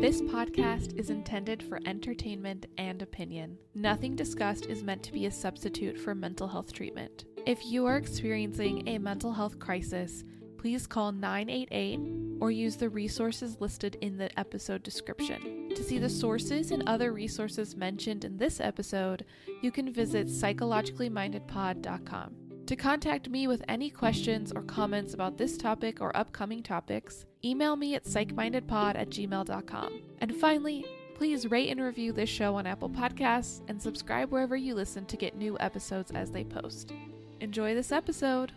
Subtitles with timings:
[0.00, 3.56] This podcast is intended for entertainment and opinion.
[3.76, 7.26] Nothing discussed is meant to be a substitute for mental health treatment.
[7.46, 10.24] If you are experiencing a mental health crisis,
[10.58, 12.00] please call 988
[12.40, 15.68] or use the resources listed in the episode description.
[15.76, 19.24] To see the sources and other resources mentioned in this episode,
[19.62, 22.39] you can visit psychologicallymindedpod.com.
[22.70, 27.74] To contact me with any questions or comments about this topic or upcoming topics, email
[27.74, 30.02] me at psychmindedpod at gmail.com.
[30.20, 34.76] And finally, please rate and review this show on Apple Podcasts and subscribe wherever you
[34.76, 36.92] listen to get new episodes as they post.
[37.40, 38.52] Enjoy this episode!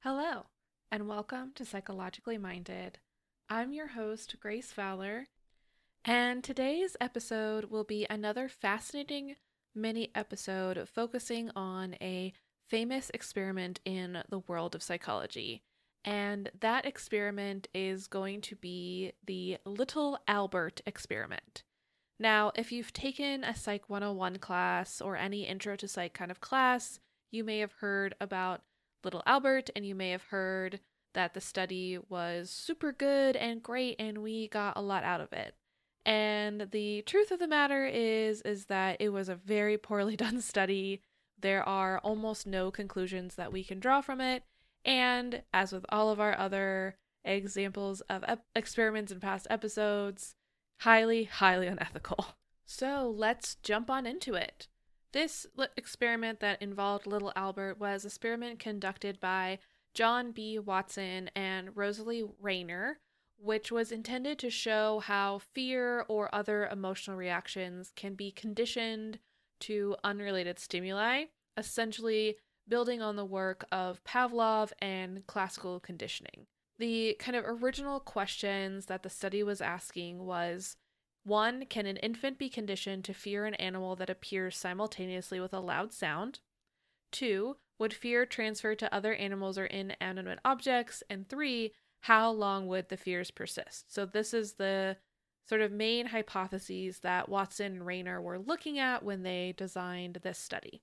[0.00, 0.46] Hello,
[0.90, 3.00] and welcome to Psychologically Minded.
[3.50, 5.26] I'm your host, Grace Fowler,
[6.06, 9.36] and today's episode will be another fascinating
[9.76, 12.32] mini episode focusing on a
[12.68, 15.62] famous experiment in the world of psychology.
[16.04, 21.62] And that experiment is going to be the Little Albert experiment.
[22.18, 26.40] Now, if you've taken a Psych 101 class or any intro to psych kind of
[26.40, 26.98] class,
[27.30, 28.62] you may have heard about
[29.04, 30.80] Little Albert and you may have heard
[31.14, 35.32] that the study was super good and great and we got a lot out of
[35.32, 35.54] it.
[36.06, 40.40] And the truth of the matter is is that it was a very poorly done
[40.40, 41.02] study.
[41.38, 44.44] There are almost no conclusions that we can draw from it,
[44.84, 50.36] and as with all of our other examples of ep- experiments in past episodes,
[50.80, 52.24] highly highly unethical.
[52.68, 54.66] So, let's jump on into it.
[55.12, 55.46] This
[55.76, 59.60] experiment that involved little Albert was an experiment conducted by
[59.94, 60.58] John B.
[60.58, 62.98] Watson and Rosalie Rayner
[63.38, 69.18] which was intended to show how fear or other emotional reactions can be conditioned
[69.60, 71.24] to unrelated stimuli,
[71.56, 72.36] essentially
[72.68, 76.46] building on the work of Pavlov and classical conditioning.
[76.78, 80.76] The kind of original questions that the study was asking was
[81.24, 85.60] one, can an infant be conditioned to fear an animal that appears simultaneously with a
[85.60, 86.40] loud sound?
[87.10, 91.02] Two, would fear transfer to other animals or inanimate objects?
[91.10, 91.72] And three,
[92.06, 93.92] how long would the fears persist?
[93.92, 94.96] So, this is the
[95.48, 100.38] sort of main hypotheses that Watson and Rayner were looking at when they designed this
[100.38, 100.82] study.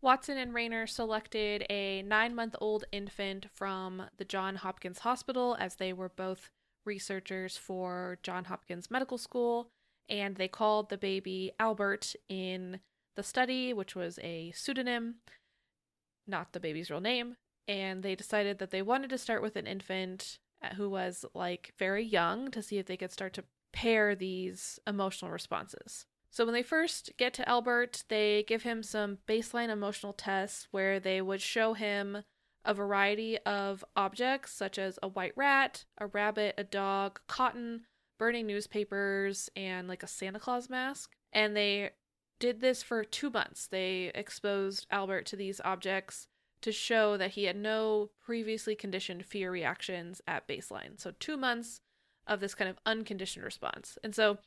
[0.00, 5.74] Watson and Rayner selected a nine month old infant from the Johns Hopkins Hospital as
[5.74, 6.50] they were both
[6.86, 9.68] researchers for Johns Hopkins Medical School,
[10.08, 12.80] and they called the baby Albert in
[13.14, 15.16] the study, which was a pseudonym,
[16.26, 17.36] not the baby's real name.
[17.68, 20.38] And they decided that they wanted to start with an infant
[20.76, 25.30] who was like very young to see if they could start to pair these emotional
[25.30, 26.06] responses.
[26.30, 30.98] So when they first get to Albert, they give him some baseline emotional tests where
[30.98, 32.24] they would show him
[32.64, 37.82] a variety of objects such as a white rat, a rabbit, a dog, cotton,
[38.18, 41.12] burning newspapers, and like a Santa Claus mask.
[41.32, 41.90] And they
[42.38, 43.66] did this for two months.
[43.66, 46.28] They exposed Albert to these objects
[46.62, 51.00] to show that he had no previously conditioned fear reactions at baseline.
[51.00, 51.80] So, two months
[52.26, 53.98] of this kind of unconditioned response.
[54.02, 54.38] And so,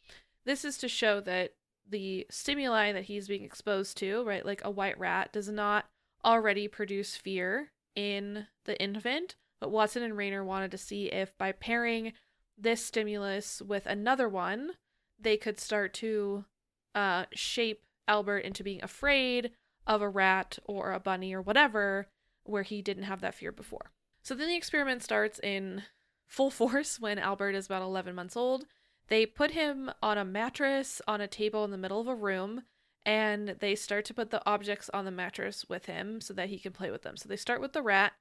[0.45, 1.51] this is to show that
[1.87, 5.85] the stimuli that he's being exposed to, right, like a white rat, does not
[6.23, 9.35] already produce fear in the infant.
[9.59, 12.13] But Watson and Rayner wanted to see if by pairing
[12.57, 14.71] this stimulus with another one,
[15.19, 16.45] they could start to
[16.93, 19.51] uh, shape Albert into being afraid
[19.87, 22.07] of a rat or a bunny or whatever,
[22.43, 23.91] where he didn't have that fear before.
[24.21, 25.83] So then the experiment starts in
[26.27, 28.65] full force when Albert is about 11 months old.
[29.07, 32.63] They put him on a mattress on a table in the middle of a room
[33.05, 36.57] and they start to put the objects on the mattress with him so that he
[36.57, 37.15] can play with them.
[37.15, 38.13] So they start with the rat,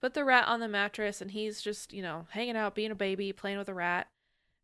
[0.00, 2.94] put the rat on the mattress, and he's just, you know, hanging out, being a
[2.94, 4.08] baby, playing with a rat.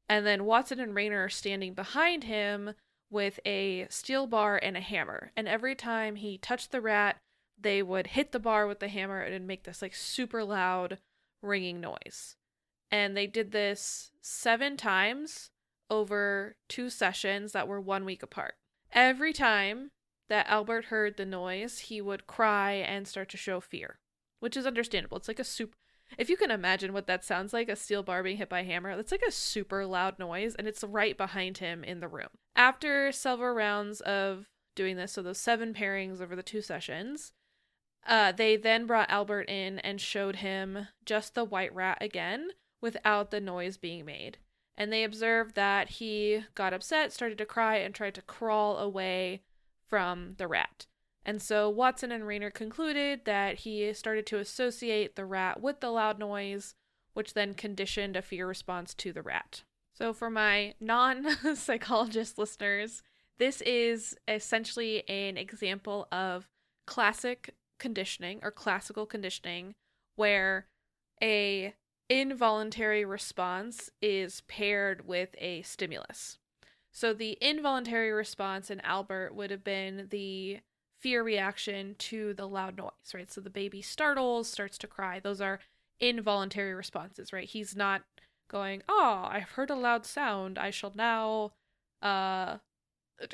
[0.08, 2.72] And then Watson and Rayner are standing behind him
[3.10, 5.32] with a steel bar and a hammer.
[5.36, 7.16] And every time he touched the rat,
[7.58, 10.98] they would hit the bar with the hammer and it'd make this like super loud
[11.42, 12.36] ringing noise.
[12.90, 15.50] And they did this seven times
[15.90, 18.54] over two sessions that were one week apart.
[18.92, 19.90] Every time
[20.28, 23.98] that Albert heard the noise, he would cry and start to show fear,
[24.40, 25.16] which is understandable.
[25.16, 25.76] It's like a super.
[26.18, 28.64] If you can imagine what that sounds like, a steel bar being hit by a
[28.64, 32.28] hammer, that's like a super loud noise, and it's right behind him in the room.
[32.56, 37.32] After several rounds of doing this, so those seven pairings over the two sessions,
[38.06, 42.50] uh, they then brought Albert in and showed him just the white rat again
[42.80, 44.38] without the noise being made.
[44.74, 49.42] And they observed that he got upset, started to cry, and tried to crawl away
[49.86, 50.86] from the rat.
[51.24, 55.90] And so Watson and Rayner concluded that he started to associate the rat with the
[55.90, 56.74] loud noise,
[57.12, 59.62] which then conditioned a fear response to the rat.
[59.96, 61.26] So, for my non
[61.56, 63.02] psychologist listeners,
[63.38, 66.48] this is essentially an example of
[66.86, 69.74] classic conditioning or classical conditioning
[70.16, 70.66] where
[71.22, 71.74] a
[72.08, 76.38] involuntary response is paired with a stimulus.
[76.92, 80.60] So the involuntary response in Albert would have been the
[81.00, 83.30] fear reaction to the loud noise, right?
[83.30, 85.20] So the baby startles, starts to cry.
[85.20, 85.60] Those are
[86.00, 87.48] involuntary responses, right?
[87.48, 88.02] He's not
[88.48, 90.58] going, "Oh, I've heard a loud sound.
[90.58, 91.52] I shall now
[92.02, 92.58] uh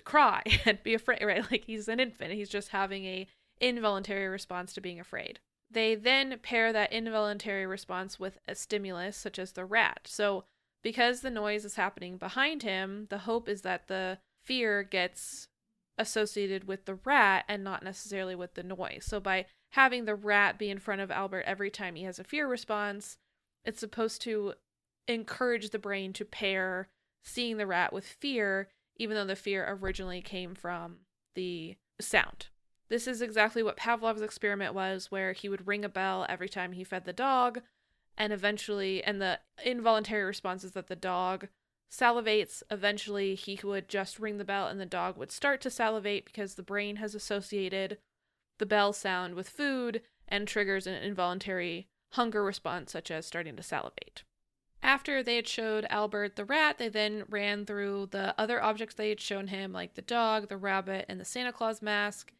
[0.05, 1.45] cry and be afraid," right?
[1.51, 2.33] Like he's an infant.
[2.33, 3.27] He's just having a
[3.61, 5.41] involuntary response to being afraid.
[5.71, 10.03] They then pair that involuntary response with a stimulus such as the rat.
[10.05, 10.45] So
[10.83, 15.49] because the noise is happening behind him, the hope is that the fear gets
[15.97, 19.05] associated with the rat and not necessarily with the noise.
[19.07, 22.25] So by having the rat be in front of Albert every time he has a
[22.25, 23.17] fear response,
[23.65, 24.55] it's supposed to
[25.09, 26.89] encourage the brain to pair
[27.23, 30.99] seeing the rat with fear, even though the fear originally came from
[31.35, 32.49] the sound.
[32.89, 36.73] This is exactly what Pavlov's experiment was, where he would ring a bell every time
[36.73, 37.63] he fed the dog,
[38.19, 41.49] and eventually, and the involuntary response is that the dog
[41.91, 42.63] salivates.
[42.71, 46.55] Eventually, he would just ring the bell and the dog would start to salivate because
[46.55, 47.99] the brain has associated
[48.59, 53.63] the bell sound with food and triggers an involuntary hunger response, such as starting to
[53.63, 54.23] salivate.
[54.83, 59.11] After they had showed Albert the rat, they then ran through the other objects they
[59.11, 62.33] had shown him, like the dog, the rabbit, and the Santa Claus mask.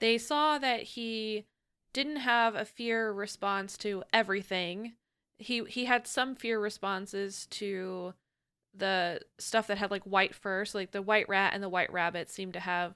[0.00, 1.46] They saw that he
[1.92, 4.94] didn't have a fear response to everything.
[5.38, 8.14] He he had some fear responses to
[8.74, 11.92] the stuff that had like white fur, so like the white rat and the white
[11.92, 12.94] rabbit seemed to have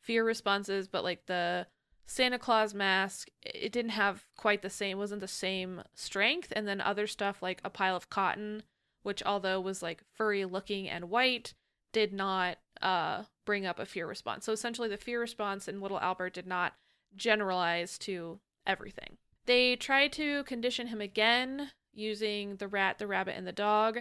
[0.00, 1.66] fear responses, but like the
[2.06, 6.52] Santa Claus mask, it didn't have quite the same, wasn't the same strength.
[6.54, 8.62] And then other stuff like a pile of cotton,
[9.02, 11.54] which although was like furry looking and white,
[11.92, 14.44] did not uh, bring up a fear response.
[14.44, 16.74] So essentially, the fear response in Little Albert did not
[17.16, 19.16] generalize to everything.
[19.46, 24.00] They tried to condition him again using the rat, the rabbit, and the dog,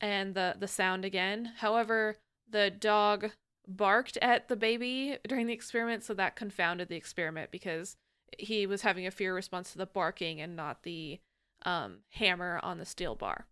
[0.00, 1.52] and the the sound again.
[1.58, 2.16] However,
[2.48, 3.32] the dog
[3.66, 7.96] barked at the baby during the experiment, so that confounded the experiment because
[8.38, 11.20] he was having a fear response to the barking and not the
[11.64, 13.46] um, hammer on the steel bar.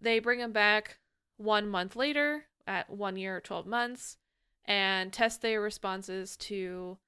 [0.00, 0.98] They bring him back
[1.36, 4.16] one month later at one year, 12 months,
[4.64, 6.98] and test their responses to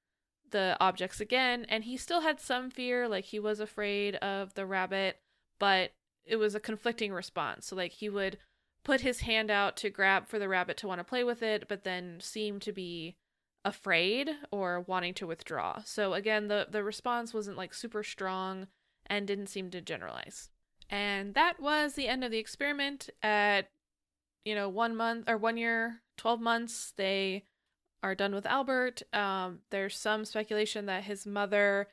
[0.51, 1.65] the objects again.
[1.69, 5.19] And he still had some fear, like he was afraid of the rabbit,
[5.59, 5.91] but
[6.25, 7.67] it was a conflicting response.
[7.67, 8.37] So, like, he would
[8.83, 11.67] put his hand out to grab for the rabbit to want to play with it,
[11.67, 13.15] but then seem to be
[13.65, 15.81] afraid or wanting to withdraw.
[15.85, 18.67] So again, the the response wasn't like super strong
[19.07, 20.49] and didn't seem to generalize.
[20.89, 23.69] And that was the end of the experiment at
[24.45, 27.45] you know, 1 month or 1 year, 12 months they
[28.03, 29.01] are done with Albert.
[29.13, 31.87] Um there's some speculation that his mother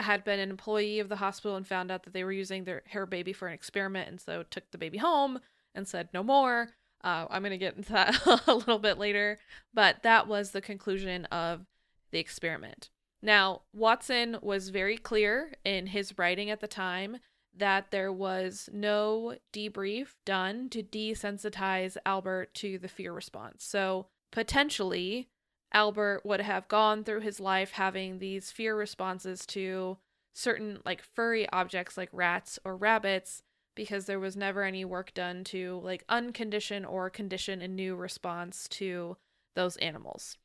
[0.00, 2.82] had been an employee of the hospital and found out that they were using their
[2.90, 5.40] her baby for an experiment and so took the baby home
[5.76, 6.70] and said no more.
[7.04, 9.38] Uh, I'm going to get into that a little bit later,
[9.72, 11.66] but that was the conclusion of
[12.10, 12.90] the experiment.
[13.22, 17.18] Now, Watson was very clear in his writing at the time
[17.56, 23.64] that there was no debrief done to desensitize Albert to the fear response.
[23.64, 25.28] So, potentially,
[25.72, 29.98] Albert would have gone through his life having these fear responses to
[30.34, 33.42] certain like furry objects like rats or rabbits
[33.76, 38.66] because there was never any work done to like uncondition or condition a new response
[38.68, 39.16] to
[39.54, 40.36] those animals.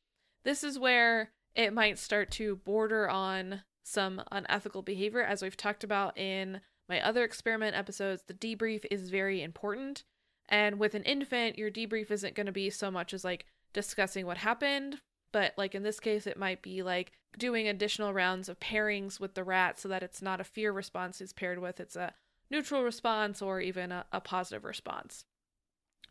[0.44, 5.22] This is where it might start to border on some unethical behavior.
[5.22, 10.04] As we've talked about in my other experiment episodes, the debrief is very important.
[10.48, 14.26] And with an infant, your debrief isn't going to be so much as like discussing
[14.26, 15.00] what happened,
[15.32, 19.34] but like in this case, it might be like doing additional rounds of pairings with
[19.34, 22.12] the rat so that it's not a fear response it's paired with, it's a
[22.52, 25.24] neutral response or even a, a positive response.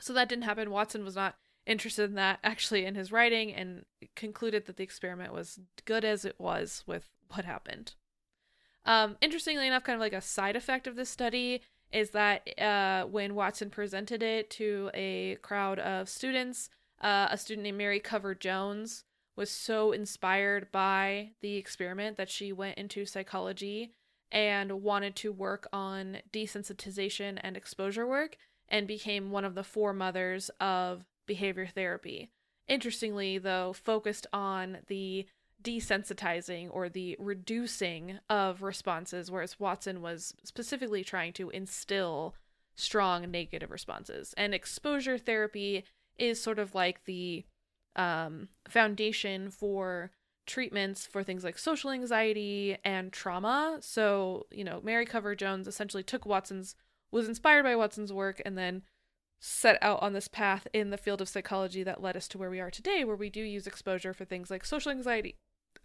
[0.01, 0.71] So that didn't happen.
[0.71, 5.31] Watson was not interested in that actually in his writing and concluded that the experiment
[5.31, 7.93] was good as it was with what happened.
[8.83, 13.05] Um, interestingly enough, kind of like a side effect of this study is that uh,
[13.05, 16.69] when Watson presented it to a crowd of students,
[17.01, 19.03] uh, a student named Mary Cover Jones
[19.36, 23.93] was so inspired by the experiment that she went into psychology
[24.31, 28.38] and wanted to work on desensitization and exposure work
[28.69, 32.29] and became one of the four mothers of behavior therapy.
[32.67, 35.25] Interestingly, though, focused on the
[35.61, 42.35] desensitizing or the reducing of responses, whereas Watson was specifically trying to instill
[42.75, 44.33] strong negative responses.
[44.38, 45.83] And exposure therapy
[46.17, 47.45] is sort of like the
[47.95, 50.11] um, foundation for
[50.45, 53.77] treatments for things like social anxiety and trauma.
[53.81, 56.75] So, you know, Mary Cover Jones essentially took Watson's,
[57.12, 58.83] was inspired by Watson's work, and then
[59.39, 62.50] set out on this path in the field of psychology that led us to where
[62.50, 65.36] we are today, where we do use exposure for things like social anxiety,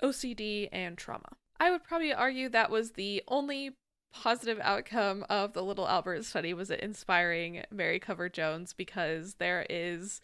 [0.03, 1.29] OCD, and trauma.
[1.59, 3.77] I would probably argue that was the only
[4.13, 9.67] positive outcome of the Little Albert study was it inspiring Mary Cover Jones because there
[9.69, 10.21] is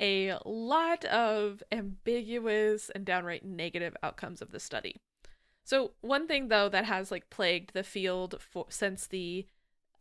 [0.00, 4.96] a lot of ambiguous and downright negative outcomes of the study.
[5.64, 9.46] So one thing though that has like plagued the field for since the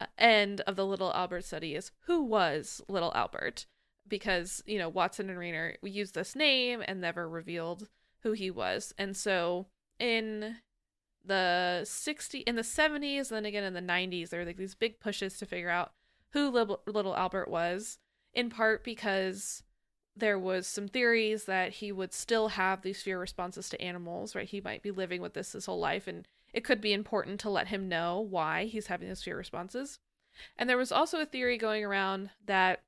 [0.02, 3.66] uh, end of the Little Albert study is who was Little Albert
[4.08, 7.88] because you know Watson and Rayner used this name and never revealed
[8.24, 8.94] who he was.
[8.98, 9.68] And so
[10.00, 10.58] in
[11.26, 15.00] the 60 in the 70s then again in the 90s there were like these big
[15.00, 15.94] pushes to figure out
[16.32, 17.98] who little, little albert was
[18.34, 19.64] in part because
[20.16, 24.50] there was some theories that he would still have these fear responses to animals right
[24.50, 27.50] he might be living with this his whole life and it could be important to
[27.50, 30.00] let him know why he's having those fear responses
[30.58, 32.82] and there was also a theory going around that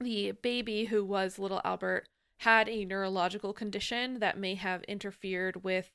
[0.00, 2.06] the baby who was little albert
[2.40, 5.90] had a neurological condition that may have interfered with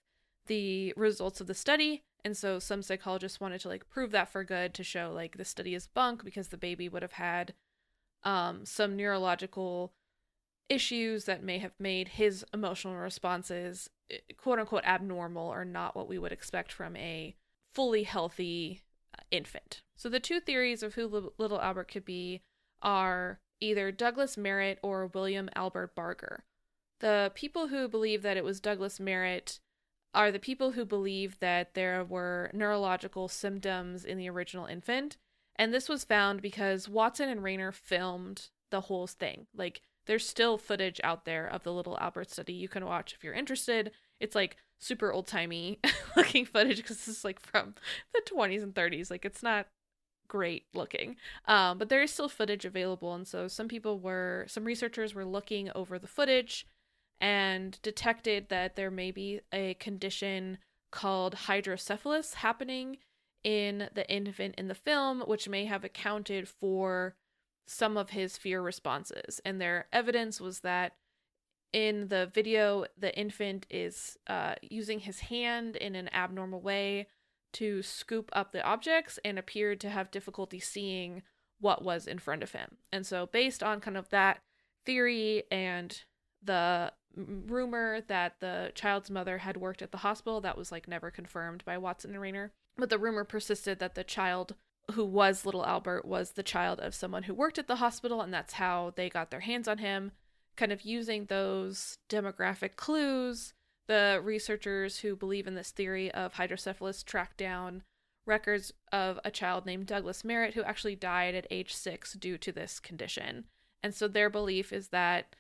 [0.46, 2.04] the results of the study.
[2.24, 5.46] And so some psychologists wanted to like prove that for good to show like the
[5.46, 7.56] study is bunk because the baby would have had
[8.24, 9.92] um, some neurological
[10.70, 16.08] issues that may have made his emotional responses eh, quote unquote abnormal or not what
[16.08, 17.36] we would expect from a
[17.74, 18.82] fully healthy
[19.18, 19.82] uh, infant.
[19.96, 22.42] So the two theories of who little Albert could be
[22.82, 26.44] are either Douglas Merritt or William Albert Barger.
[27.00, 29.60] The people who believe that it was Douglas Merritt
[30.14, 35.18] are the people who believe that there were neurological symptoms in the original infant.
[35.58, 39.48] And this was found because Watson and Rayner filmed the whole thing.
[39.56, 43.24] Like, there's still footage out there of the little Albert study you can watch if
[43.24, 43.92] you're interested.
[44.20, 45.80] It's like super old timey
[46.16, 47.76] looking footage because it's like from
[48.14, 49.10] the 20s and 30s.
[49.10, 49.68] Like, it's not
[50.28, 51.16] great looking.
[51.48, 53.14] Um, but there is still footage available.
[53.14, 56.66] And so some people were, some researchers were looking over the footage
[57.20, 60.58] and detected that there may be a condition
[60.92, 62.98] called hydrocephalus happening
[63.44, 67.16] in the infant in the film, which may have accounted for
[67.66, 69.42] some of his fear responses.
[69.44, 70.94] And their evidence was that
[71.74, 77.08] in the video, the infant is uh, using his hand in an abnormal way
[77.54, 81.24] to scoop up the objects and appeared to have difficulty seeing
[81.60, 82.78] what was in front of him.
[82.92, 84.40] And so, based on kind of that
[84.86, 86.02] theory and
[86.44, 91.12] the rumor that the child's mother had worked at the hospital, that was like never
[91.12, 92.52] confirmed by Watson and Rayner.
[92.78, 94.56] But the rumor persisted that the child
[94.92, 98.34] who was little Albert was the child of someone who worked at the hospital, and
[98.34, 100.12] that's how they got their hands on him.
[100.56, 103.54] Kind of using those demographic clues
[103.88, 107.84] the researchers who believe in this theory of hydrocephalus tracked down
[108.26, 112.52] records of a child named Douglas Merritt who actually died at age six due to
[112.52, 113.46] this condition.
[113.84, 115.36] And so their belief is that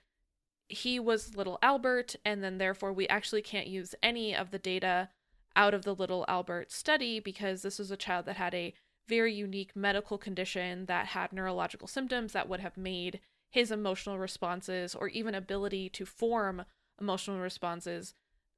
[0.67, 5.09] he was little Albert, and then therefore we actually can't use any of the data
[5.55, 8.73] out of the little Albert study because this was a child that had a
[9.07, 13.19] very unique medical condition that had neurological symptoms that would have made
[13.49, 16.65] his emotional responses or even ability to form
[16.99, 18.13] emotional responses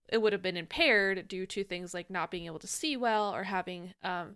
[0.09, 3.33] it would have been impaired due to things like not being able to see well
[3.33, 4.35] or having um,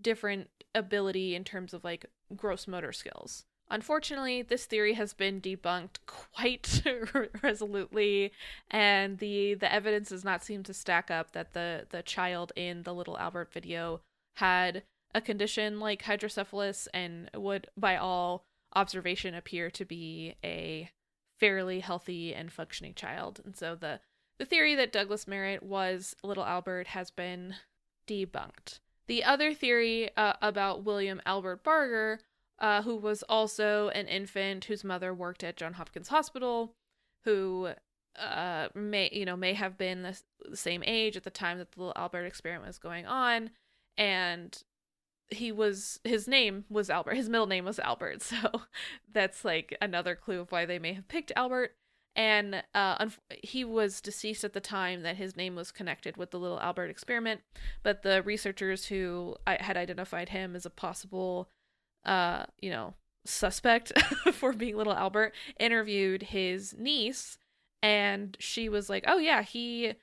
[0.00, 3.44] different ability in terms of like gross motor skills.
[3.72, 6.82] Unfortunately, this theory has been debunked quite
[7.42, 8.32] resolutely,
[8.68, 12.82] and the the evidence does not seem to stack up that the the child in
[12.82, 14.00] the little Albert video
[14.34, 14.82] had
[15.14, 20.90] a condition like hydrocephalus and would, by all observation, appear to be a
[21.38, 23.40] fairly healthy and functioning child.
[23.44, 24.00] And so the
[24.38, 27.56] the theory that Douglas Merritt was Little Albert has been
[28.06, 28.78] debunked.
[29.06, 32.20] The other theory uh, about William Albert Barger
[32.60, 36.74] uh, who was also an infant whose mother worked at John Hopkins Hospital,
[37.24, 37.70] who
[38.18, 41.72] uh, may you know may have been the, the same age at the time that
[41.72, 43.50] the little Albert experiment was going on,
[43.96, 44.62] and
[45.30, 47.14] he was his name was Albert.
[47.14, 48.62] His middle name was Albert, so
[49.12, 51.74] that's like another clue of why they may have picked Albert.
[52.16, 53.06] And uh,
[53.42, 56.90] he was deceased at the time that his name was connected with the little Albert
[56.90, 57.40] experiment.
[57.84, 61.48] But the researchers who had identified him as a possible,
[62.04, 62.94] uh, you know,
[63.24, 63.92] suspect
[64.32, 67.38] for being little Albert interviewed his niece,
[67.80, 69.94] and she was like, "Oh yeah, he."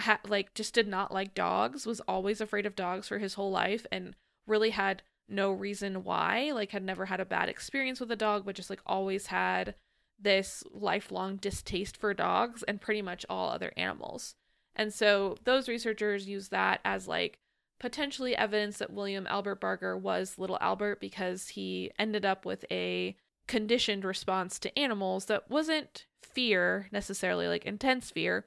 [0.00, 3.52] Ha- like just did not like dogs was always afraid of dogs for his whole
[3.52, 8.10] life and really had no reason why, like had never had a bad experience with
[8.10, 9.74] a dog, but just like always had
[10.18, 14.34] this lifelong distaste for dogs and pretty much all other animals.
[14.76, 17.38] And so those researchers use that as like
[17.80, 23.16] potentially evidence that William Albert Barger was little Albert because he ended up with a
[23.46, 28.46] conditioned response to animals that wasn't fear necessarily like intense fear,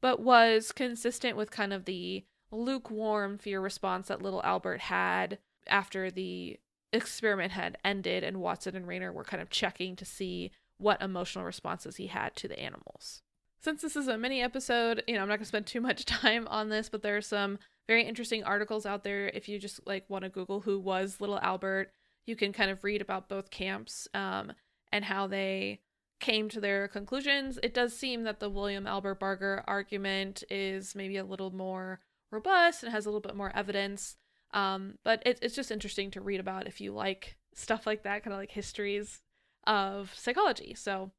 [0.00, 6.10] but was consistent with kind of the lukewarm fear response that little Albert had after
[6.10, 6.58] the
[6.92, 11.44] experiment had ended and Watson and Rayner were kind of checking to see what emotional
[11.44, 13.22] responses he had to the animals.
[13.60, 16.04] Since this is a mini episode, you know, I'm not going to spend too much
[16.06, 19.80] time on this, but there are some very interesting articles out there if you just
[19.86, 21.90] like want to google who was little Albert,
[22.26, 24.52] you can kind of read about both camps um,
[24.92, 25.80] and how they
[26.20, 27.58] came to their conclusions.
[27.62, 32.82] It does seem that the William Albert Barger argument is maybe a little more robust
[32.82, 34.16] and has a little bit more evidence.
[34.52, 38.22] Um, but it, it's just interesting to read about if you like stuff like that,
[38.22, 39.20] kind of like histories
[39.66, 40.74] of psychology.
[40.74, 41.12] So,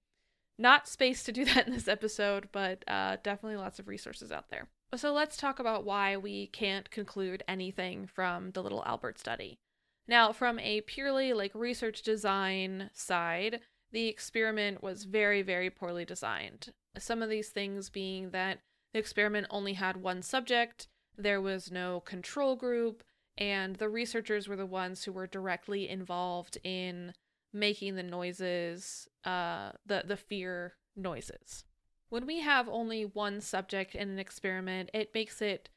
[0.57, 4.49] not space to do that in this episode, but uh, definitely lots of resources out
[4.49, 4.67] there.
[4.95, 9.59] So, let's talk about why we can't conclude anything from the little Albert study.
[10.07, 13.59] Now, from a purely like research design side,
[13.91, 16.73] the experiment was very, very poorly designed.
[16.97, 18.59] Some of these things being that
[18.93, 20.87] the experiment only had one subject,
[21.19, 23.03] there was no control group,
[23.37, 27.13] and the researchers were the ones who were directly involved in
[27.53, 31.63] making the noises, uh, the, the fear noises.
[32.09, 35.69] When we have only one subject in an experiment, it makes it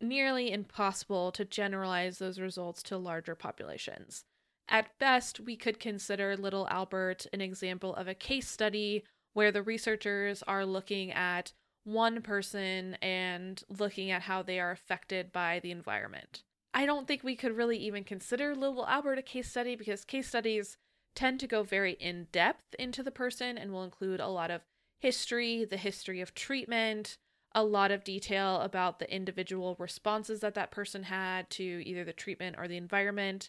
[0.00, 4.24] nearly impossible to generalize those results to larger populations.
[4.68, 9.62] At best, we could consider Little Albert an example of a case study where the
[9.62, 11.52] researchers are looking at
[11.86, 16.42] one person and looking at how they are affected by the environment.
[16.74, 20.28] I don't think we could really even consider Little Albert a case study because case
[20.28, 20.76] studies
[21.14, 24.62] tend to go very in depth into the person and will include a lot of
[24.98, 27.18] history, the history of treatment,
[27.54, 32.12] a lot of detail about the individual responses that that person had to either the
[32.12, 33.48] treatment or the environment.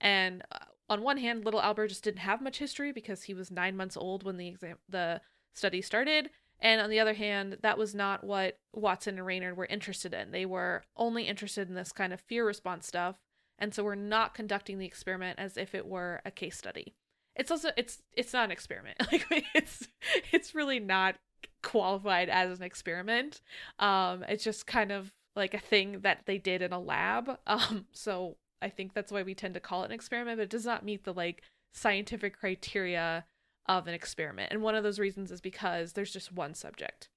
[0.00, 3.50] And uh, on one hand, little Albert just didn't have much history because he was
[3.50, 5.20] nine months old when the exam the
[5.54, 6.30] study started,
[6.64, 10.30] and on the other hand, that was not what Watson and Rayner were interested in.
[10.30, 13.16] They were only interested in this kind of fear response stuff,
[13.58, 16.94] and so we're not conducting the experiment as if it were a case study.
[17.36, 18.96] It's also it's it's not an experiment.
[19.12, 19.88] Like it's
[20.32, 21.16] it's really not
[21.62, 23.42] qualified as an experiment.
[23.78, 27.38] Um it's just kind of like a thing that they did in a lab.
[27.46, 30.50] Um so I think that's why we tend to call it an experiment, but it
[30.50, 31.42] does not meet the like
[31.74, 33.26] scientific criteria
[33.66, 34.52] of an experiment.
[34.52, 37.08] And one of those reasons is because there's just one subject.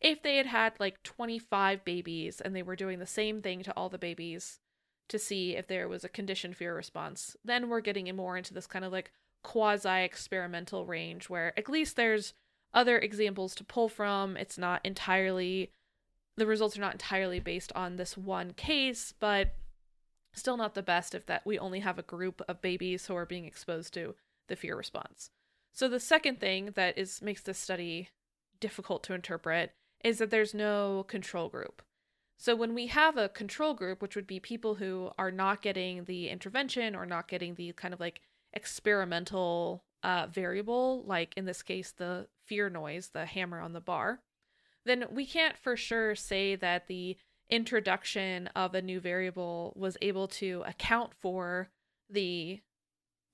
[0.00, 3.72] If they had had like 25 babies and they were doing the same thing to
[3.72, 4.60] all the babies
[5.08, 8.66] to see if there was a conditioned fear response, then we're getting more into this
[8.66, 9.10] kind of like
[9.42, 12.34] quasi experimental range where at least there's
[12.72, 14.36] other examples to pull from.
[14.36, 15.72] It's not entirely,
[16.36, 19.54] the results are not entirely based on this one case, but
[20.32, 23.26] still not the best if that we only have a group of babies who are
[23.26, 24.14] being exposed to
[24.46, 25.30] the fear response.
[25.78, 28.08] So the second thing that is makes this study
[28.58, 29.70] difficult to interpret
[30.02, 31.82] is that there's no control group.
[32.36, 36.02] So when we have a control group, which would be people who are not getting
[36.06, 41.62] the intervention or not getting the kind of like experimental uh, variable, like in this
[41.62, 44.18] case the fear noise, the hammer on the bar,
[44.84, 47.16] then we can't for sure say that the
[47.50, 51.68] introduction of a new variable was able to account for
[52.10, 52.62] the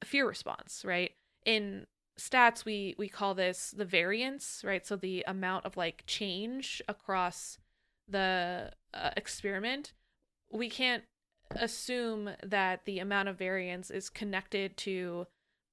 [0.05, 1.13] fear response, right?
[1.47, 1.87] In
[2.19, 4.87] stats we we call this the variance right?
[4.87, 7.59] So the amount of like change across
[8.09, 9.93] the uh, experiment.
[10.51, 11.05] We can't
[11.51, 15.27] assume that the amount of variance is connected to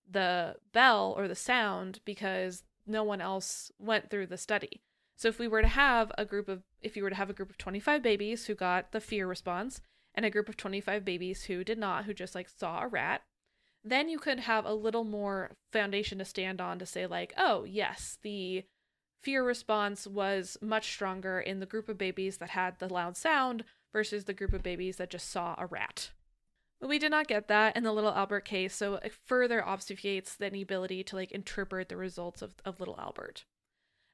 [0.09, 4.81] the bell or the sound because no one else went through the study.
[5.15, 7.33] So if we were to have a group of if you were to have a
[7.33, 9.81] group of 25 babies who got the fear response
[10.15, 13.21] and a group of 25 babies who did not who just like saw a rat
[13.83, 17.63] then you could have a little more foundation to stand on to say, like, oh,
[17.63, 18.63] yes, the
[19.21, 23.63] fear response was much stronger in the group of babies that had the loud sound
[23.93, 26.11] versus the group of babies that just saw a rat.
[26.79, 30.35] But we did not get that in the little Albert case, so it further obfuscates
[30.37, 33.45] the inability to like interpret the results of, of little Albert.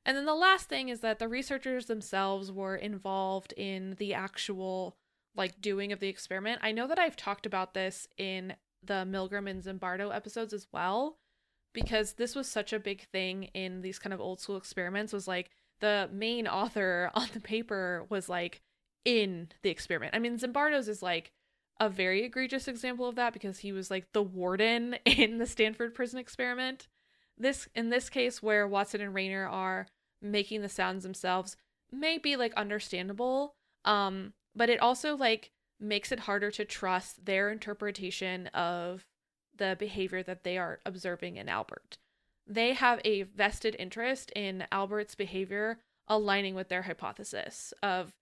[0.06, 4.96] And then the last thing is that the researchers themselves were involved in the actual
[5.36, 6.60] like doing of the experiment.
[6.62, 11.18] I know that I've talked about this in the Milgram and Zimbardo episodes as well,
[11.74, 15.28] because this was such a big thing in these kind of old school experiments was
[15.28, 18.62] like the main author on the paper was like
[19.06, 20.16] in the experiment.
[20.16, 21.32] I mean, Zimbardo's is like
[21.80, 25.94] a very egregious example of that because he was like the warden in the Stanford
[25.94, 26.88] prison experiment.
[27.38, 29.88] This in this case where Watson and Rayner are
[30.22, 31.56] making the sounds themselves
[31.92, 33.54] may be like understandable.
[33.86, 39.06] Um, but it also like makes it harder to trust their interpretation of
[39.56, 41.98] the behavior that they are observing in Albert.
[42.46, 48.14] They have a vested interest in Albert's behavior aligning with their hypothesis of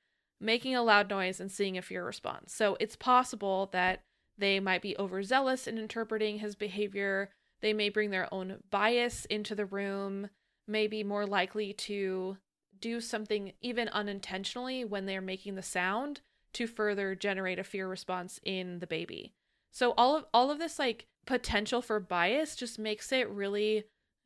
[0.41, 2.53] making a loud noise and seeing a fear response.
[2.53, 4.01] So it's possible that
[4.37, 7.29] they might be overzealous in interpreting his behavior.
[7.61, 10.29] They may bring their own bias into the room,
[10.67, 12.37] may be more likely to
[12.79, 16.21] do something even unintentionally when they're making the sound
[16.55, 19.33] to further generate a fear response in the baby.
[19.71, 23.85] So all of all of this like potential for bias just makes it really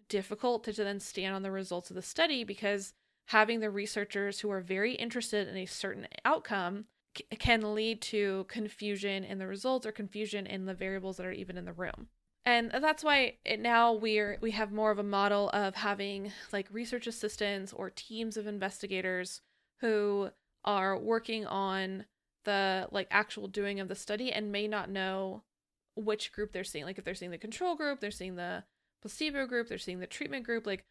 [0.09, 2.93] difficult to then stand on the results of the study because
[3.27, 8.45] having the researchers who are very interested in a certain outcome c- can lead to
[8.47, 12.07] confusion in the results or confusion in the variables that are even in the room.
[12.45, 16.67] And that's why it, now we're we have more of a model of having like
[16.71, 19.41] research assistants or teams of investigators
[19.81, 20.29] who
[20.65, 22.05] are working on
[22.45, 25.43] the like actual doing of the study and may not know
[25.95, 26.85] which group they're seeing.
[26.85, 28.63] Like if they're seeing the control group, they're seeing the
[29.01, 30.65] placebo group, they're seeing the treatment group.
[30.65, 30.83] Like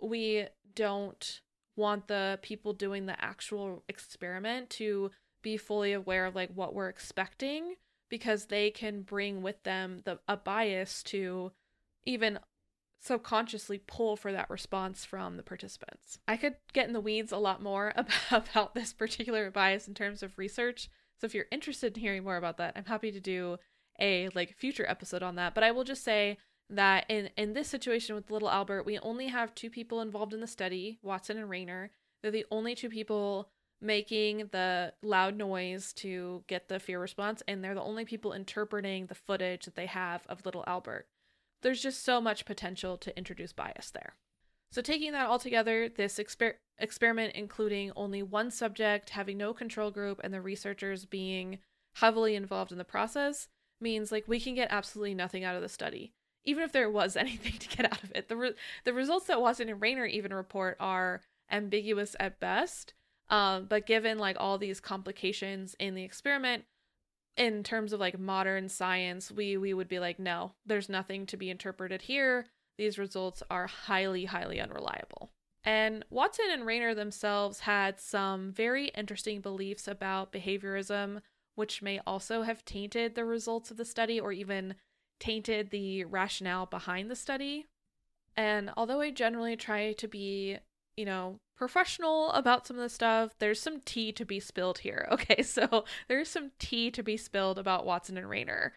[0.00, 1.40] we don't
[1.76, 5.10] want the people doing the actual experiment to
[5.42, 7.74] be fully aware of like what we're expecting
[8.08, 11.52] because they can bring with them the a bias to
[12.04, 12.38] even
[13.06, 16.18] subconsciously pull for that response from the participants.
[16.26, 17.94] I could get in the weeds a lot more
[18.30, 20.90] about, this particular bias in terms of research.
[21.18, 23.58] So if you're interested in hearing more about that, I'm happy to do
[23.98, 25.54] a like future episode on that.
[25.54, 26.38] But I will just say
[26.68, 30.40] that in in this situation with little Albert, we only have two people involved in
[30.40, 31.90] the study, Watson and Rayner.
[32.20, 33.48] They're the only two people
[33.80, 39.06] making the loud noise to get the fear response and they're the only people interpreting
[39.06, 41.06] the footage that they have of little Albert.
[41.62, 44.14] There's just so much potential to introduce bias there.
[44.72, 49.90] So taking that all together, this exper- experiment including only one subject, having no control
[49.90, 51.58] group and the researchers being
[51.96, 53.48] heavily involved in the process
[53.80, 56.12] means like we can get absolutely nothing out of the study
[56.46, 58.28] even if there was anything to get out of it.
[58.28, 62.94] The re- the results that Watson and Rayner even report are ambiguous at best.
[63.28, 66.64] Um, but given like all these complications in the experiment,
[67.36, 71.36] in terms of like modern science, we we would be like, no, there's nothing to
[71.36, 72.46] be interpreted here.
[72.78, 75.30] These results are highly, highly unreliable.
[75.64, 81.22] And Watson and Rayner themselves had some very interesting beliefs about behaviorism,
[81.56, 84.76] which may also have tainted the results of the study or even
[85.18, 87.66] tainted the rationale behind the study.
[88.36, 90.58] And although I generally try to be,
[90.96, 95.08] you know, professional about some of the stuff, there's some tea to be spilled here.
[95.12, 98.74] Okay, so there's some tea to be spilled about Watson and Rayner.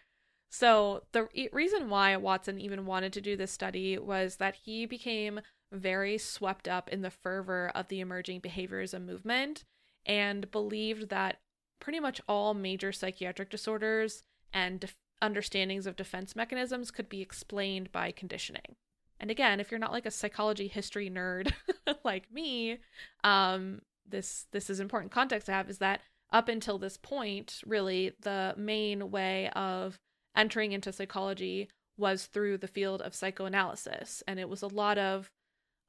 [0.50, 5.40] So the reason why Watson even wanted to do this study was that he became
[5.72, 9.64] very swept up in the fervor of the emerging behaviorism movement
[10.04, 11.38] and believed that
[11.78, 18.10] pretty much all major psychiatric disorders and understandings of defense mechanisms could be explained by
[18.10, 18.76] conditioning.
[19.20, 21.52] And again, if you're not like a psychology history nerd
[22.04, 22.78] like me,
[23.22, 26.00] um, this this is important context to have is that
[26.32, 29.98] up until this point, really the main way of
[30.34, 35.30] entering into psychology was through the field of psychoanalysis, and it was a lot of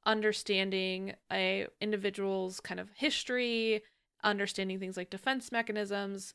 [0.04, 3.82] understanding a individual's kind of history,
[4.22, 6.34] understanding things like defense mechanisms,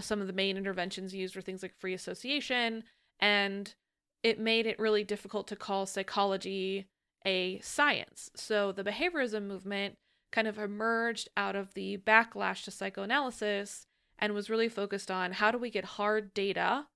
[0.00, 2.84] some of the main interventions used were things like free association
[3.20, 3.74] and
[4.28, 6.86] it made it really difficult to call psychology
[7.26, 8.30] a science.
[8.36, 9.96] So the behaviorism movement
[10.30, 13.86] kind of emerged out of the backlash to psychoanalysis
[14.18, 16.86] and was really focused on how do we get hard data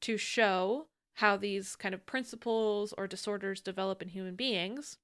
[0.00, 4.96] to show how these kind of principles or disorders develop in human beings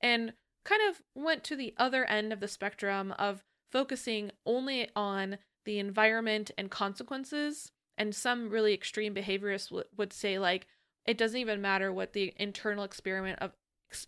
[0.00, 0.32] and
[0.64, 5.78] kind of went to the other end of the spectrum of focusing only on the
[5.78, 10.66] environment and consequences and some really extreme behaviorists w- would say like
[11.06, 13.52] it doesn't even matter what the internal experiment of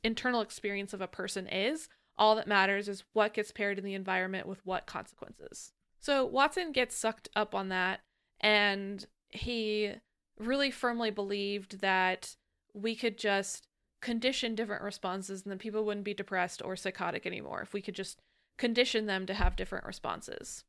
[0.02, 1.88] internal experience of a person is.
[2.16, 5.72] All that matters is what gets paired in the environment with what consequences.
[6.00, 8.00] So Watson gets sucked up on that,
[8.40, 9.94] and he
[10.38, 12.36] really firmly believed that
[12.72, 13.66] we could just
[14.00, 17.94] condition different responses and then people wouldn't be depressed or psychotic anymore if we could
[17.94, 18.20] just
[18.58, 20.64] condition them to have different responses.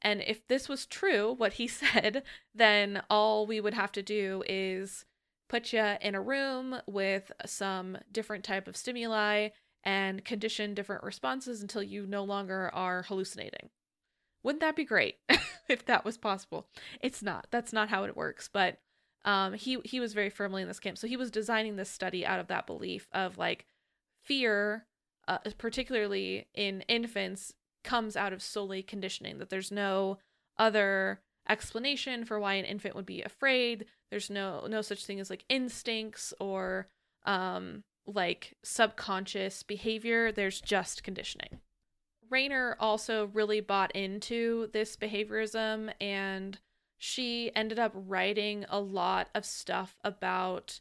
[0.00, 2.22] And if this was true, what he said,
[2.54, 5.04] then all we would have to do is
[5.50, 9.48] put you in a room with some different type of stimuli
[9.82, 13.68] and condition different responses until you no longer are hallucinating.
[14.44, 15.16] Wouldn't that be great
[15.68, 16.68] if that was possible?
[17.00, 17.48] It's not.
[17.50, 18.78] That's not how it works, but
[19.24, 20.96] um he he was very firmly in this camp.
[20.96, 23.66] So he was designing this study out of that belief of like
[24.22, 24.86] fear
[25.26, 30.18] uh, particularly in infants comes out of solely conditioning that there's no
[30.58, 35.30] other explanation for why an infant would be afraid there's no no such thing as
[35.30, 36.88] like instincts or
[37.24, 41.60] um like subconscious behavior there's just conditioning
[42.30, 46.58] Rayner also really bought into this behaviorism and
[46.96, 50.80] she ended up writing a lot of stuff about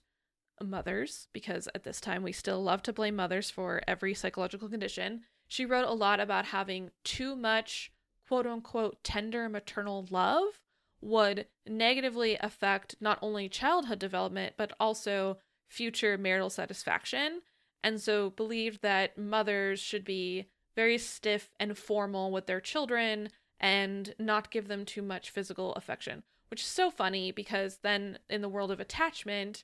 [0.61, 5.21] mothers because at this time we still love to blame mothers for every psychological condition.
[5.47, 7.91] She wrote a lot about having too much
[8.27, 10.59] quote unquote tender maternal love
[11.01, 17.41] would negatively affect not only childhood development but also future marital satisfaction.
[17.83, 24.13] And so believed that mothers should be very stiff and formal with their children and
[24.17, 28.49] not give them too much physical affection which is so funny because then in the
[28.49, 29.63] world of attachment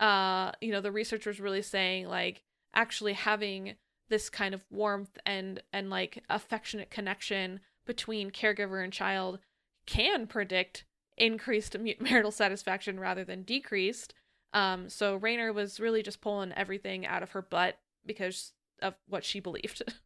[0.00, 2.42] uh you know the researchers really saying like
[2.74, 3.74] actually having
[4.08, 9.38] this kind of warmth and and like affectionate connection between caregiver and child
[9.86, 10.84] can predict
[11.16, 14.14] increased marital satisfaction rather than decreased
[14.52, 19.24] um so Rayner was really just pulling everything out of her butt because of what
[19.24, 19.82] she believed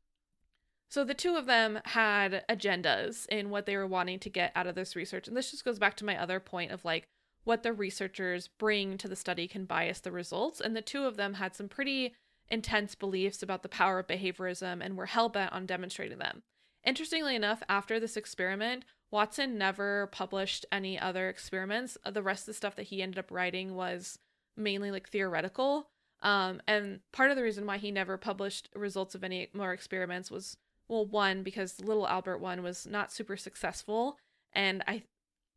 [0.91, 4.67] So the two of them had agendas in what they were wanting to get out
[4.67, 5.29] of this research.
[5.29, 7.09] And this just goes back to my other point of like
[7.45, 10.61] what the researchers bring to the study can bias the results.
[10.61, 12.15] And the two of them had some pretty
[12.51, 16.43] intense beliefs about the power of behaviorism and were hell bent on demonstrating them.
[16.85, 21.97] Interestingly enough, after this experiment, Watson never published any other experiments.
[22.05, 24.19] The rest of the stuff that he ended up writing was
[24.57, 25.89] mainly like theoretical.
[26.21, 30.31] Um, and part of the reason why he never published results of any more experiments
[30.31, 30.57] was
[30.89, 34.17] well, one because little Albert one was not super successful,
[34.55, 35.03] and I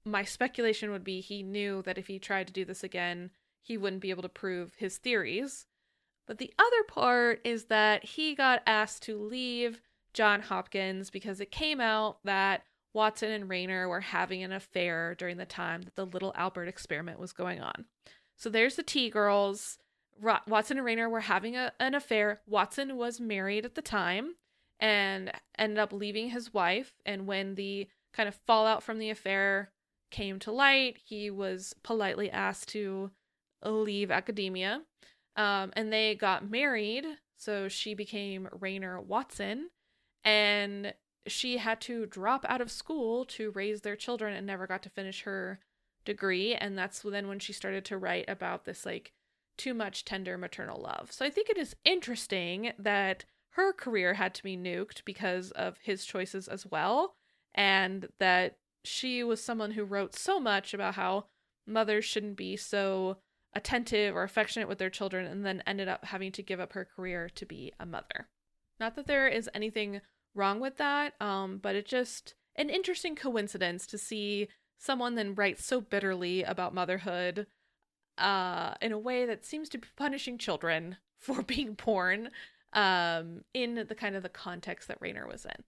[0.04, 3.78] my speculation would be he knew that if he tried to do this again, he
[3.78, 5.68] wouldn't be able to prove his theories.
[6.28, 9.82] But the other part is that he got asked to leave
[10.14, 15.38] John Hopkins because it came out that Watson and Rayner were having an affair during
[15.38, 17.86] the time that the little Albert experiment was going on.
[18.38, 19.78] So there's the tea girls.
[20.48, 22.42] Watson and Rayner were having a, an affair.
[22.46, 24.36] Watson was married at the time
[24.80, 26.94] and ended up leaving his wife.
[27.06, 29.72] And when the kind of fallout from the affair
[30.10, 33.12] came to light, he was politely asked to
[33.64, 34.82] leave academia.
[35.36, 37.06] Um, and they got married.
[37.38, 39.70] So she became Rayner Watson.
[40.24, 40.94] And
[41.28, 44.90] she had to drop out of school to raise their children and never got to
[44.90, 45.60] finish her
[46.06, 46.56] degree.
[46.56, 49.12] And that's then when she started to write about this like
[49.58, 51.12] too much tender maternal love.
[51.12, 55.78] So I think it is interesting that her career had to be nuked because of
[55.82, 57.16] his choices as well,
[57.54, 61.26] and that she was someone who wrote so much about how
[61.68, 63.18] mothers shouldn't be so
[63.54, 66.86] attentive or affectionate with their children and then ended up having to give up her
[66.86, 68.30] career to be a mother.
[68.80, 70.02] Not that there is anything
[70.36, 75.60] wrong with that, um, but it's just an interesting coincidence to see someone then write
[75.60, 77.48] so bitterly about motherhood
[78.18, 82.30] uh, in a way that seems to be punishing children for being born
[82.74, 85.64] um, in the kind of the context that Rayner was in.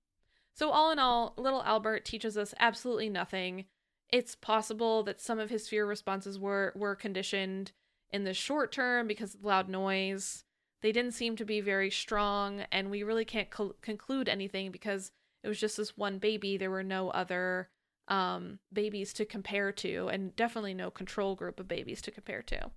[0.56, 3.66] So all in all, little Albert teaches us absolutely nothing.
[4.10, 7.72] It's possible that some of his fear responses were were conditioned
[8.12, 10.44] in the short term because of loud noise.
[10.84, 15.12] They didn't seem to be very strong, and we really can't co- conclude anything because
[15.42, 16.58] it was just this one baby.
[16.58, 17.70] There were no other
[18.10, 22.70] um, babies to compare to, and definitely no control group of babies to compare to.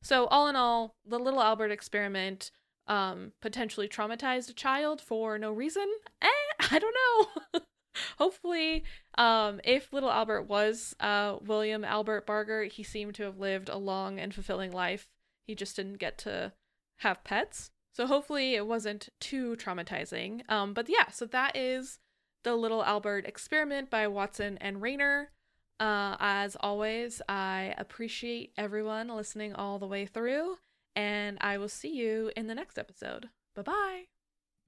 [0.00, 2.52] So, all in all, the little Albert experiment
[2.86, 5.88] um, potentially traumatized a child for no reason.
[6.22, 6.28] Eh,
[6.70, 7.60] I don't know.
[8.18, 8.84] Hopefully,
[9.18, 13.76] um, if little Albert was uh, William Albert Barger, he seemed to have lived a
[13.76, 15.08] long and fulfilling life.
[15.48, 16.52] He just didn't get to
[17.00, 17.70] have pets.
[17.92, 20.48] So hopefully it wasn't too traumatizing.
[20.50, 21.98] Um, but yeah, so that is
[22.44, 25.30] the Little Albert experiment by Watson and Rayner.
[25.78, 30.56] Uh, as always, I appreciate everyone listening all the way through,
[30.94, 33.30] and I will see you in the next episode.
[33.54, 34.19] Bye bye.